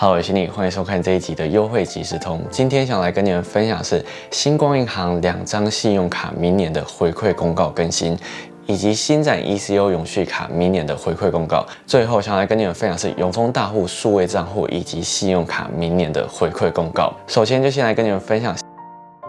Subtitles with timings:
[0.00, 2.42] 好我是你，欢迎收看这一集的优惠即时通。
[2.50, 8.16] 今天想来跟你们分享是星光银行两张信用卡明年的回馈公告更新，
[8.64, 11.66] 以及新展 ECO 永续卡明年的回馈公告。
[11.86, 17.12] 最后想来跟你们分享是永丰大户数位账户以及信用卡明年的回馈公告。
[17.26, 18.56] 首先就先来跟你们分享。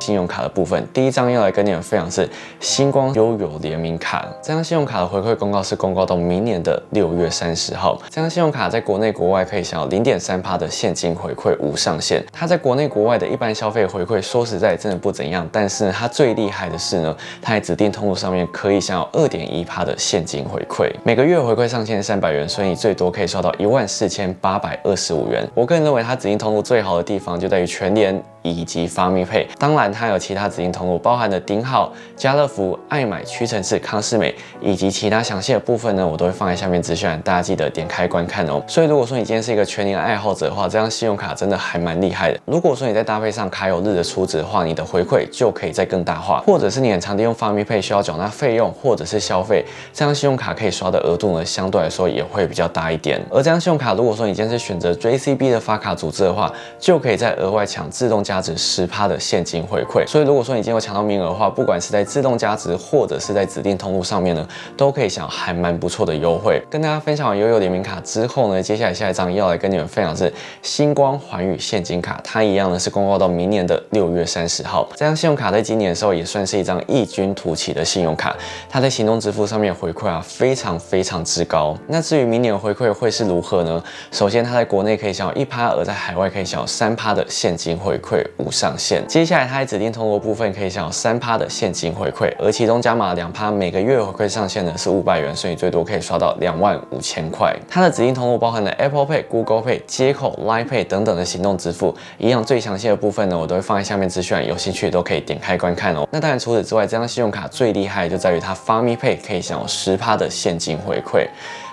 [0.00, 2.28] 信用卡的部分，第一张要来跟你们分享是
[2.58, 4.26] 星光悠游联名卡。
[4.42, 8.00] 这张信用卡的回馈公告是公告到明年的六月三十号。
[8.08, 12.24] 这张信用卡在国内国外可以享有零点三趴的现金回馈，无上限。
[12.32, 15.46] 它在国内国外的一般消费回馈，说实在真的不怎样。
[15.52, 25.46] 但是它最厉害的是呢，它在指定通路上面可以享有二点一趴的现金回馈，每个月回馈上限三百元，所以你最多可以刷到一万四千八百二十五元。
[25.54, 28.20] 我个人认为它指定通路最好的地方就在于全年。
[28.42, 38.62] 以及发米配，当然它有其他指定通路，包含的顶好、家乐福、爱买、屈臣氏、康士美以及其他详细的部分呢，我都会放在下面资讯栏，大家记得点开观看哦。
[38.66, 42.40] 所以如果说你今天是一个全年爱好者的话，这张信用卡真的还蛮厉害的。
[42.46, 46.42] 如果说你再搭配上卡友日的出值的话，你的回馈就可以再更大化。
[46.46, 53.20] 或者是你很常利用发米配需要缴纳费用或者是消费，这张信用卡可以刷的额度呢，相对来说也会比较大一点。
[53.30, 58.24] 而这张信用卡，如果说你今天是选择 JCB 的发卡组织的话，就可以再额外抢自动。
[58.30, 66.62] 加值十趴的现金回馈，所以如果说你今天有抢到名额的话，不管是在自动加值或者是在指定通路上面呢，都可以享还蛮不错的优惠。
[66.70, 74.88] 跟大家分享完悠悠联名卡之后呢，接下来下一张要来跟你们分享是星光环宇现金卡，它一样呢是公告到明年的六月三十号。
[74.92, 78.36] 这张信用卡在今年的时候也算是一张异军突起的信用卡，
[78.68, 81.76] 它在行动支付上面回馈啊非常非常之高。
[81.88, 83.82] 那至于明年的回馈会是如何呢？
[84.12, 88.19] 首先它在国内可以享有一趴，而在海外可以享有三趴的现金回馈。
[88.38, 89.06] 无上限。
[89.06, 97.54] 接下来，它在指定通路部分可以享有三趴的现金回馈，而其中加码两趴，每个月回馈上限呢是五百元，所以最多可以刷到两万五千块。
[97.68, 101.94] 它的指定通路包含了 Apple Pay、Google Pay、接口、Line Pay 等等的行动支付。
[102.18, 106.06] 一样最详细的部分呢，我都会放在下面资讯，有兴趣都可以点开观看哦。
[106.10, 111.26] 那当然，除此之外，这张信用卡最厉害就在于它发咪 Pay 可以享有十趴的现金回馈。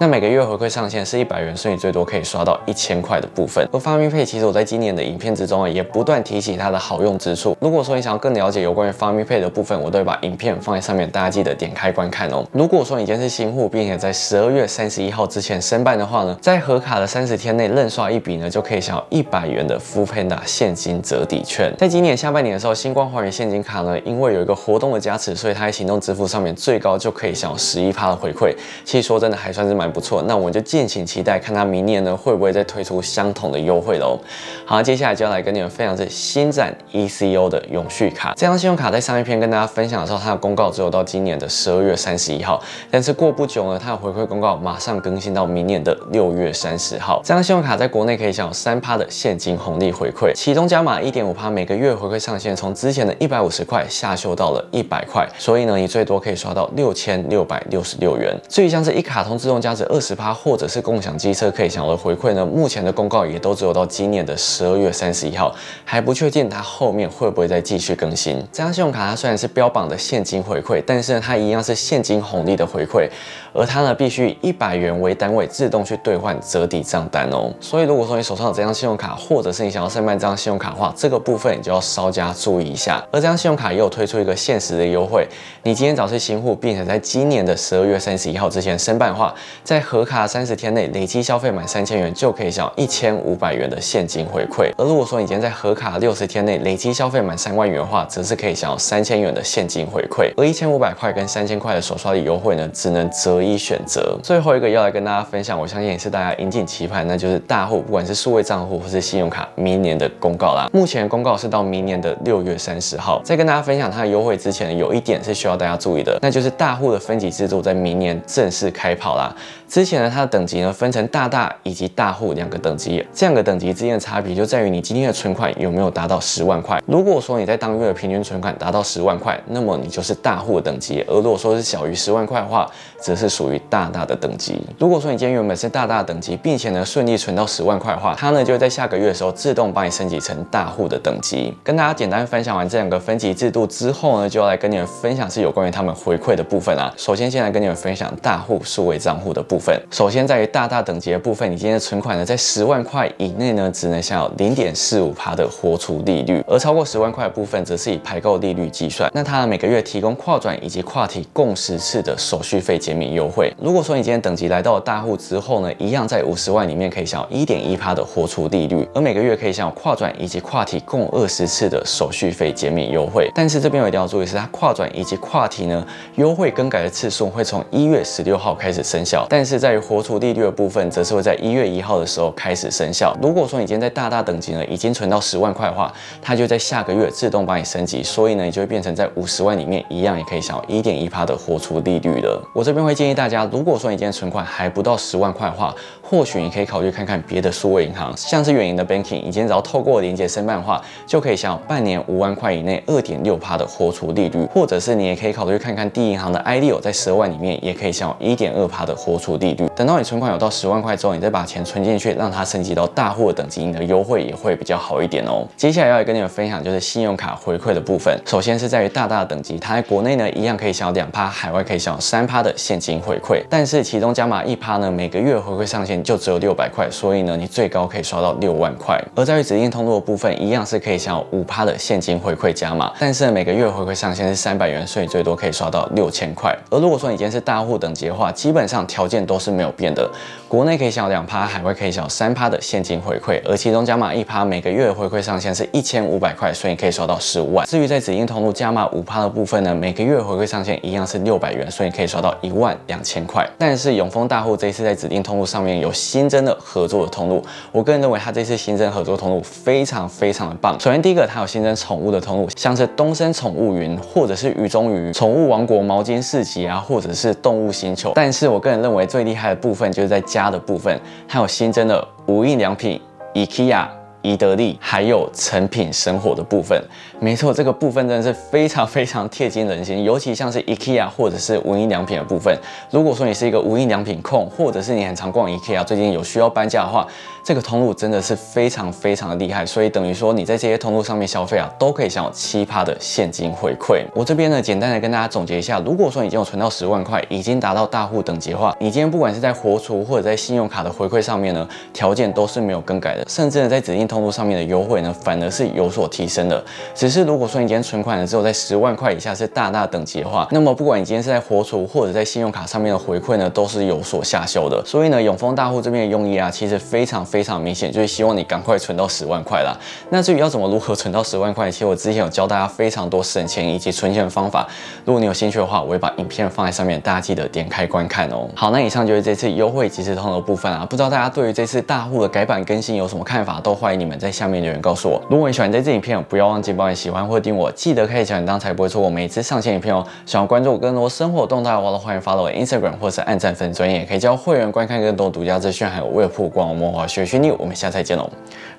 [0.00, 3.68] 那每个月回馈上限是一百元，所以最多可以刷到一千块的部分。
[3.72, 7.56] 而发咪配其实我在今年的影片之中啊，也不断提起它的好用之处。
[7.60, 12.46] 如果说你想要更了解有关于发咪配的部分，我都会把影片放在上面，大家记得点开观看哦。
[12.52, 21.74] 如果说你今天是新户，并且在十二月三十一号之前申办的话呢，在核卡的三十天内认刷一笔呢，就可以享有一百元的 f u Panda 现金折抵券。
[21.76, 28.54] 在今年下半年的时候，星光华源现金卡呢，因为有一个活动的加持，所以它在行动支付上面最高就可以享有十一趴的回馈。
[28.84, 30.22] 其实说真的还算是蛮不错。
[30.26, 34.18] 那我们就敬请期待，看他明年呢会不会再推出相同的优惠喽。
[34.64, 38.34] 好，接下来就要来跟你们分享是新展 ECO 的永续卡。
[38.36, 47.20] 这张信用卡在上一篇跟大家分享的时候，它的公告只有到今年的十二月三十一号，但是过不久呢，它的回馈公告马上更新到明年的六月三十号。
[47.24, 58.34] 这张信用卡在国内可以享有三趴的现金红利回馈，其中加码一点五趴，每个月回馈上限从之前的一百五十块下修到了一百块，所以呢，你最多可以刷到六千六百六十六元。
[58.48, 62.44] 至于像是一卡通自动加值二十趴或者是共享机车可以享有的回馈呢？
[62.44, 68.36] 目前的公告也都只有到今年的十二月三十一号，还不确定它后面会不会再继续更新。
[68.52, 73.08] 这张信用卡它虽然是标榜的现金回馈，但是呢，它一样是现金红利的回馈，
[73.54, 77.52] 而它呢必须以一百元为单位自动去兑换折抵账单哦。
[77.60, 83.00] 所以如果说你手上有这张信用卡，或者是你想要申办这张信用卡的话，这个部分你就要稍加注意一下。
[83.12, 85.24] 而这张信用卡也有推出一个限时的优惠，
[85.62, 89.34] 你今天早是新户，并且在今年的十二月三十一号之前申办的话，
[89.68, 100.32] 在核卡三十天内累积消费满三千元就可以享一千五百元的现金回馈，而如果说你今天在核卡六十天内累积消费满三万元的话，则是可以享有三千元的现金回馈。
[100.38, 104.18] 而一千五百块跟三千块的手刷礼优惠呢，只能择一选择。
[104.22, 110.66] 最后一个要来跟大家分享，我相信也是大家引颈期盼，那就是大户不管是数位账户或是信用卡明年的公告啦。
[110.72, 113.20] 目前公告是到明年的六月三十号。
[113.22, 119.30] 在跟大家分享它的优惠之前，有一点是需要大家注意的，那就是大户的分级制度在明年正式开跑啦。
[119.66, 126.80] 之前呢，它的等级呢分成大大以及大户两个等级，这两个等级之间的差别就在于你今天的存款有没有达到十万块。
[126.86, 132.70] 如果说你在当月的平均存款达到十万块，那么你就是大户等级；而如果说是小于十万块的话，
[133.00, 134.60] 则是属于大大的等级。
[134.78, 141.52] 如果说你今天原本是大大等级，并且呢顺利存到十万块的话，它呢就会在下个月的时候自动帮你升级成大户的等级。
[141.64, 146.92] 跟大家简单分享完这两个分级制度之后呢，就要来跟你们分享是有关于他们回馈的部分啊。
[146.96, 149.37] 首先先来跟你们分享大户数位账户的。
[149.38, 149.80] 的部分。
[149.90, 159.08] 首先在于大大等级的部分，你今天的存款呢在十万块以内呢，只能享有零点四五趴的活储利率，而超过十万块的部分，则是以排购利率计算。
[159.14, 163.52] 那它呢每个月提供跨转以及跨体共十次的手续费减免优惠。
[163.60, 173.30] 如果说你今天等级来到了大户之后呢，一样在五十万里面可以享有一点一趴的活储利率，而每个月可以享有跨转以及跨体共二十次的手续费减免优惠。
[173.34, 175.86] 但是这边我一定要注意是，它跨转以及跨体呢，
[176.16, 183.14] 优惠更改的次数会从一月十六号开始生效，但是在于活储利率的部分，则是会在一月一号的时候开始生效。
[183.20, 185.92] 如果说你今天在大大等级呢，已经存到十万块的话，
[186.22, 192.42] 它就在下个月自动帮你升级，所以呢，你就会变成在五十万里面一样也可以享有一点一趴的活储利率了。
[192.54, 209.68] 我这边会建议大家，如果说你今天存款还不到十万块的话，或许你可以考虑看看别的数位银行，像是远银的 Banking，你今天只要透过连接申办的话，就可以享有半年五万块以内二点六趴的活储利率，或者是你也可以考虑看看第一银行的 IDO，在十二万里面也可以享有一点二趴的活储利率。
[209.76, 215.46] 等到你存款有到十万块之后，你再把钱存进去，让它升级到大户的等级，你的优惠也会比较好一点哦。
[215.56, 229.02] 接下来要来跟你们分享就是信用卡回馈的部分，首先是在于大大的等级，它在国内呢一样可以享有两趴，海外可以享有三趴的现金回馈，但是其中加码一趴呢，每个月回馈上限就只有六百块，所以呢你最高可以刷到六万块。
[229.14, 236.56] 而在于指定通路的部分，一样是可以享有五趴的现金回馈加码，但是每个月回馈上限是三百元，所以最多可以刷到六千块。
[236.70, 240.08] 而如果说你今天是大户等级的话，基本上条件都是没有变的，
[240.46, 247.66] 国内可以小两趴，海外可以小三趴的现金回馈，而其中加码一趴，每个月回馈上限是一千五百块，所以可以刷到十五万。
[247.66, 253.48] 至于在指定通路加码五趴的部分呢，每个月回馈上限一样是六百元，所以可以刷到一万两千块。
[253.58, 260.78] 但是永丰大户这一次在指定通路上面有新增的合作的通路，我个人认为它这次新增合作通路非常非常的棒。
[260.78, 268.12] 首先第一个，它有新增宠物的通路，像是东森宠物云，或者是鱼中鱼、宠物王国、毛巾市集啊，或者是动物星球。
[268.14, 273.00] 但是我个人认为为最厉害的部分就是在家的部分，还有新增的无印良品、
[273.34, 273.97] IKEA。
[274.22, 276.82] 宜得利还有成品生活的部分，
[277.20, 282.56] 没错，这个部分真的是非常非常贴近人心，尤其像是 IKEA 或者是无印良品的部分。
[282.90, 287.06] 如果说你是一个无印良品控，或者是你很常逛 IKEA，最近有需要搬家的话，
[287.44, 289.64] 这个通路真的是非常非常的厉害。
[289.64, 294.04] 所以等于说你在这些通路上面消费啊，都可以享有奇葩的现金回馈。
[294.14, 306.64] 我这边呢，简单的跟大家总结一下，如果说你已经有存到十万块，已经达到大户等级的话，你今天不管是在活储或者在信用卡的回馈上面呢，条件都是没有更改的，甚至呢在指定通路上面的优惠呢，反而是有所提升的。
[306.94, 314.82] 只是如果说你今天存款呢只有在十万块以下是大大等级的话，那么不管你今天是在活储或者在信用卡上面的回馈呢，都是有所下修的。
[314.86, 319.76] 所以呢，永丰大户这边的用意啊，其实非常非常明显，就是希望你赶快存到十万块啦。
[320.10, 324.66] 那至于要怎么如何存到十万块，其实我之前有教大家非常多省钱以及存钱的方法。
[325.04, 328.48] 如果你有兴趣的话，我会把影片放在上面，大家记得点开观看哦。
[328.54, 330.86] 好，那以上就是这次优惠即时通的部分啊。
[330.88, 335.20] 不知道大家对于这次大户的改版更新有什么看法，都欢迎你们在下面留言告诉我。
[335.28, 340.04] 如果你喜欢这支影片，不要忘记帮你喜欢或订我，记得开小铃铛，才不会错过每一次上线影片哦。
[340.24, 347.54] 想要关注我更多生活动态的话，都欢迎 follow 我 Instagram 或是按赞粉专业，可以交会员观看更多独家资讯，还有未曝光魔法学训练。
[347.58, 348.30] 我们下次再见喽，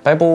[0.01, 0.25] 拜拜。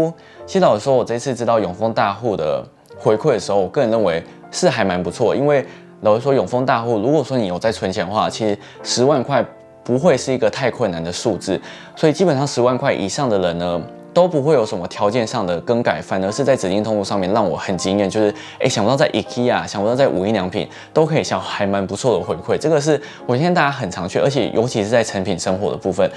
[0.46, 2.62] 谢老师说，我这次知道永丰大户的
[2.98, 5.64] 回馈的时候，我个人认为是还蛮不错，因为
[6.02, 9.44] 老实说，永丰大户如果说你有在存钱的话，其实十万块
[9.82, 11.60] 不会是一个太困难的数字，
[11.96, 13.80] 所以基本上十万块以上的人呢。
[14.14, 22.56] 都不会有什么条件上的更改，反而是在指定通路上面让我很惊艳，就是哎，想不到在 IKEA，想不到在无印良品都可以享还蛮不错的回馈。
[22.56, 26.08] 这个是我现在大家很常去，而且尤其是在成品生活的部分，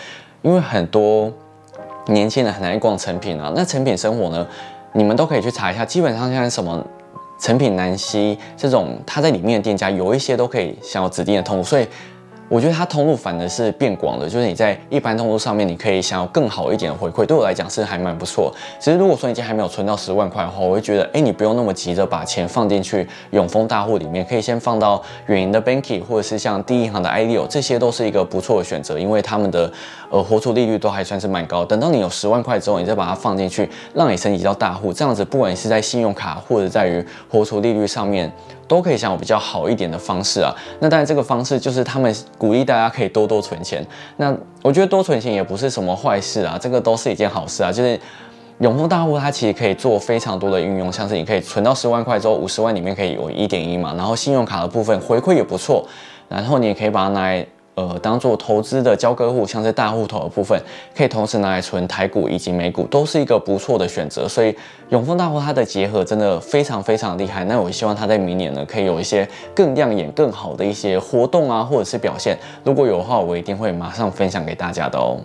[0.43, 1.29] 因为很多
[2.05, 3.51] 年轻人很爱逛成品啊。
[3.55, 4.47] 那成品生活呢，
[4.93, 6.85] 你们都可以去查一下，基本上现在什么
[7.41, 11.87] 成品南西这种，它在里面的店家有一些都可以享有指定的通路，所以。
[12.49, 18.53] 我觉得它通路反而是变广了，就是你在一般通路上面，你可以想要更好一点的回馈，对我来讲是还蛮不错。
[18.79, 29.69] 其实如果说你今天还没有存到十万块的话，我会觉得，哎，你不用那么急着把钱放进去永丰大户里面，可以先放到远银的 Banky 或者是像第一银行的 Idea，这些都是一个不错的选择，因为他们的
[30.09, 31.65] 呃活储利率都还算是蛮高。
[31.65, 38.31] 等到你有十万块之后，你再把它放进去，让你升级到大户，这样子不管你是在信用卡或者在于活储利率上面。
[38.67, 43.85] 都可以想有比较好一点的方式啊，那当然这个方式就是他们鼓励大家可以多多存钱。
[44.17, 47.71] 那我觉得多存钱也不是什么坏事啊，这个都是一件好事啊。
[47.71, 47.99] 就是
[48.59, 55.87] 永丰大户它其实可以做非常多的运用，像是你可以存到十万块之后，五十万里面可以有一点一嘛，然后信用卡的部分回馈也不错，
[56.27, 57.45] 然后你也可以把它拿来
[57.77, 60.59] 呃当做投资的交割户，像是大户头的部分，
[60.95, 64.27] 可以同时拿来存台股以及美股，都是一个不错的选择。
[64.27, 64.55] 所以
[64.89, 67.45] 永丰大户它的结合真的非常非常厉害。
[67.45, 72.35] 那我希望它在明年呢，可以有一些更亮眼、更好的一些活动啊，或者是表现。
[72.63, 75.19] 如果有的话，我一定会马上分享给大家的哦。